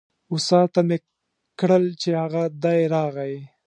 استاد 0.33 0.67
ته 0.75 0.81
مې 0.87 0.97
کړل 1.59 1.85
چې 2.01 2.09
هغه 2.21 2.43
دی 2.63 2.79
راغی. 2.93 3.35